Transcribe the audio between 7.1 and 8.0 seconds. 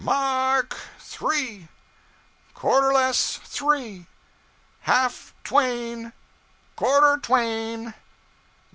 twain!...